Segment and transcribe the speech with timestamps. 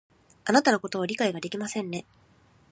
[0.45, 2.07] あなたのことを理解ができませんね